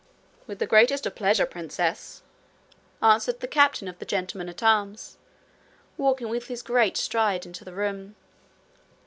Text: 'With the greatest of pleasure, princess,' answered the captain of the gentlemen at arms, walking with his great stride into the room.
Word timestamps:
'With 0.47 0.57
the 0.57 0.65
greatest 0.65 1.05
of 1.05 1.13
pleasure, 1.13 1.45
princess,' 1.45 2.23
answered 3.03 3.39
the 3.39 3.47
captain 3.47 3.87
of 3.87 3.99
the 3.99 4.03
gentlemen 4.05 4.49
at 4.49 4.63
arms, 4.63 5.19
walking 5.95 6.27
with 6.27 6.47
his 6.47 6.63
great 6.63 6.97
stride 6.97 7.45
into 7.45 7.63
the 7.63 7.75
room. 7.75 8.15